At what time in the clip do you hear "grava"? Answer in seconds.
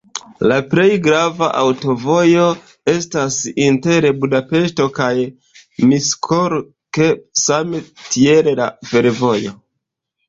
1.07-1.49